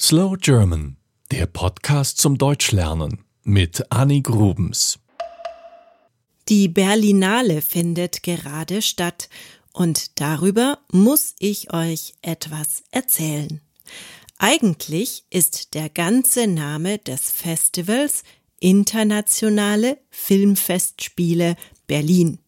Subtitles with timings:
[0.00, 0.96] Slow German,
[1.30, 4.98] der Podcast zum Deutschlernen mit Annie Grubens.
[6.48, 9.28] Die Berlinale findet gerade statt
[9.72, 13.60] und darüber muss ich euch etwas erzählen.
[14.36, 18.24] Eigentlich ist der ganze Name des Festivals
[18.58, 21.54] Internationale Filmfestspiele
[21.86, 22.40] Berlin.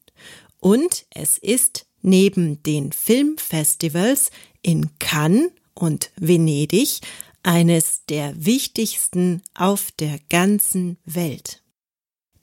[0.59, 4.33] Und es ist neben den Filmfestivals
[4.63, 7.01] in Cannes und Venedig
[7.47, 11.63] eines der wichtigsten auf der ganzen Welt.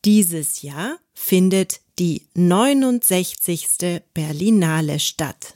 [0.05, 4.02] Dieses Jahr findet die 69.
[4.13, 5.55] Berlinale statt.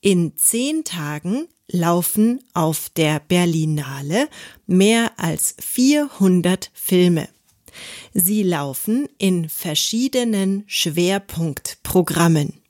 [0.00, 4.28] In zehn Tagen laufen auf der Berlinale
[4.66, 7.28] mehr als 400 Filme.
[8.14, 12.60] Sie laufen in verschiedenen Schwerpunktprogrammen.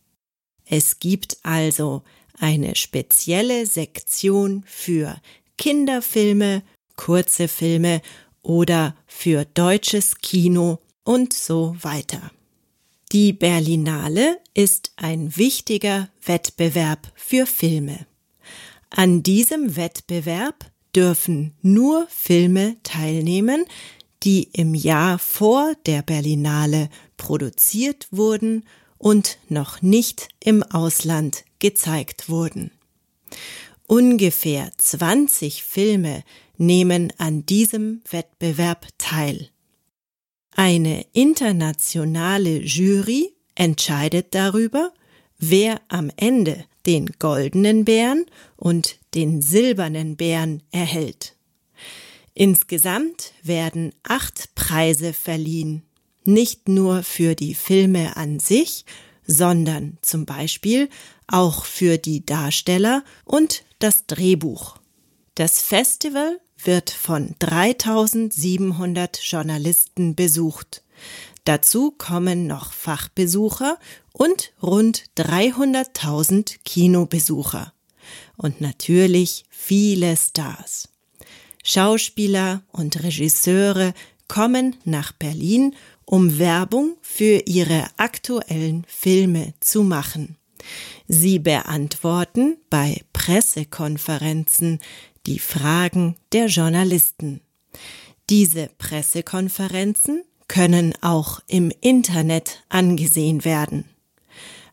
[0.66, 2.02] Es gibt also
[2.38, 5.20] eine spezielle Sektion für
[5.58, 6.62] Kinderfilme,
[6.96, 8.00] kurze Filme
[8.42, 12.30] oder für deutsches Kino und so weiter.
[13.12, 18.06] Die Berlinale ist ein wichtiger Wettbewerb für Filme.
[18.90, 23.66] An diesem Wettbewerb dürfen nur Filme teilnehmen,
[24.22, 28.64] die im Jahr vor der Berlinale produziert wurden
[28.98, 32.70] und noch nicht im Ausland gezeigt wurden.
[33.86, 36.24] Ungefähr 20 Filme
[36.56, 39.50] nehmen an diesem Wettbewerb teil.
[40.52, 44.92] Eine internationale Jury entscheidet darüber,
[45.38, 48.24] wer am Ende den goldenen Bären
[48.56, 51.36] und den silbernen Bären erhält.
[52.32, 55.82] Insgesamt werden acht Preise verliehen,
[56.24, 58.86] nicht nur für die Filme an sich,
[59.26, 60.88] sondern zum Beispiel
[61.26, 64.76] auch für die Darsteller und das Drehbuch.
[65.34, 70.82] Das Festival wird von 3700 Journalisten besucht.
[71.44, 73.78] Dazu kommen noch Fachbesucher
[74.12, 77.72] und rund 300.000 Kinobesucher.
[78.36, 80.88] Und natürlich viele Stars.
[81.62, 83.94] Schauspieler und Regisseure
[84.28, 85.74] kommen nach Berlin,
[86.04, 90.36] um Werbung für ihre aktuellen Filme zu machen.
[91.08, 94.80] Sie beantworten bei Pressekonferenzen
[95.26, 97.40] die Fragen der Journalisten.
[98.30, 103.84] Diese Pressekonferenzen können auch im Internet angesehen werden.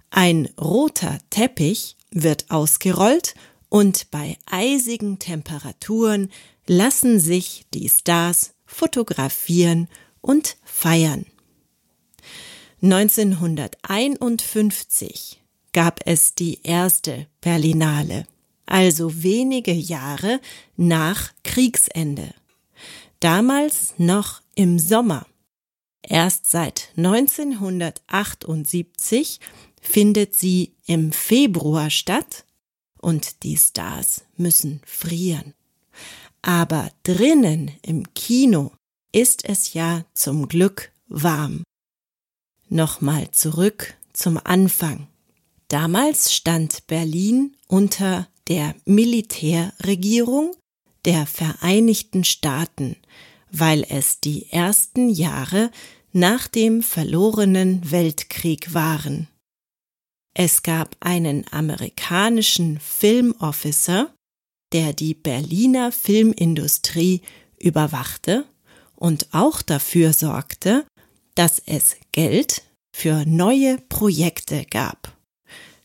[0.09, 3.36] Ein roter Teppich wird ausgerollt
[3.70, 6.30] und bei eisigen Temperaturen
[6.68, 9.88] lassen sich die Stars fotografieren
[10.22, 11.26] und feiern.
[12.82, 15.42] 1951
[15.74, 18.26] gab es die erste Berlinale,
[18.66, 20.42] also wenige Jahre
[20.78, 22.34] nach Kriegsende.
[23.20, 25.28] Damals noch im Sommer.
[26.02, 29.40] Erst seit 1978
[29.80, 32.46] findet sie im Februar statt
[33.00, 35.53] und die Stars müssen frieren.
[36.42, 38.72] Aber drinnen im Kino
[39.11, 41.63] ist es ja zum Glück warm.
[42.69, 45.07] Nochmal zurück zum Anfang.
[45.67, 50.55] Damals stand Berlin unter der Militärregierung
[51.05, 52.95] der Vereinigten Staaten,
[53.51, 55.72] weil es die ersten Jahre
[56.13, 59.28] nach dem verlorenen Weltkrieg waren.
[60.33, 64.13] Es gab einen amerikanischen Filmofficer,
[64.72, 67.22] der die Berliner Filmindustrie
[67.59, 68.45] überwachte
[69.01, 70.85] und auch dafür sorgte,
[71.35, 72.63] dass es Geld
[72.94, 75.16] für neue Projekte gab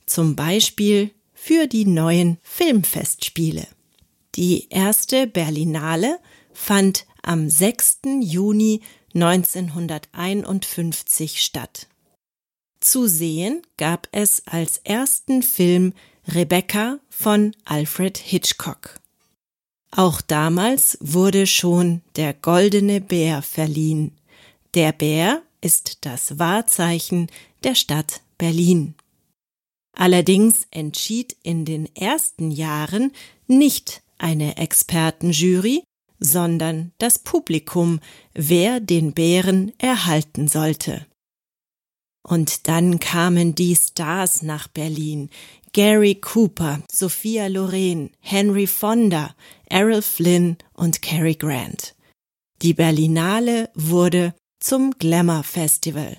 [0.07, 3.67] zum Beispiel für die neuen Filmfestspiele.
[4.37, 6.21] Die erste Berlinale
[6.53, 7.99] fand am 6.
[8.21, 8.83] Juni
[9.15, 11.89] 1951 statt.
[12.81, 15.93] Zu sehen gab es als ersten Film
[16.29, 19.01] Rebecca von Alfred Hitchcock.
[19.91, 24.13] Auch damals wurde schon der Goldene Bär verliehen.
[24.75, 27.29] Der Bär ist das Wahrzeichen
[27.65, 28.95] der Stadt Berlin.
[29.93, 33.13] Allerdings entschied in den ersten Jahren
[33.47, 35.83] nicht eine Expertenjury,
[36.19, 38.01] sondern das Publikum,
[38.35, 41.07] wer den Bären erhalten sollte.
[42.27, 45.31] Und dann kamen die Stars nach Berlin.
[45.73, 49.37] Gary Cooper, Sophia Loren, Henry Fonda,
[49.67, 51.95] Errol Flynn und Cary Grant.
[52.63, 56.17] Die Berlinale wurde zum Glamour Festival.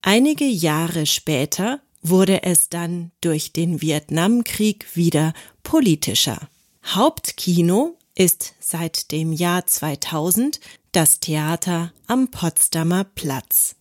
[0.00, 6.48] Einige Jahre später wurde es dann durch den Vietnamkrieg wieder politischer.
[6.86, 10.58] Hauptkino ist seit dem Jahr 2000
[10.92, 13.76] das Theater am Potsdamer Platz.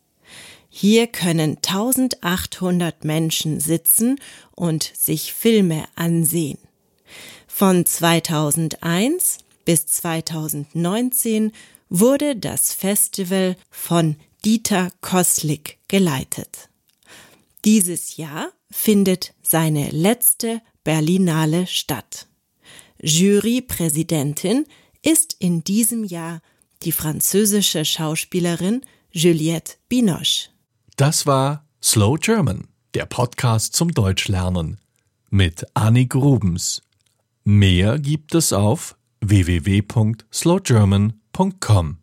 [0.74, 4.20] Hier können 1800 Menschen sitzen
[4.56, 6.58] und sich Filme ansehen.
[7.46, 11.52] Von 2001 bis 2019
[11.90, 14.16] wurde das Festival von
[14.46, 16.70] Dieter Koslik geleitet.
[17.66, 22.28] Dieses Jahr findet seine letzte Berlinale statt.
[23.02, 24.66] Jurypräsidentin
[25.02, 26.42] ist in diesem Jahr
[26.84, 28.82] die französische Schauspielerin
[29.12, 30.51] Juliette Binoche.
[31.02, 34.78] Das war Slow German, der Podcast zum Deutschlernen
[35.32, 36.84] mit Annie Grubens.
[37.44, 42.01] Mehr gibt es auf www.slowgerman.com.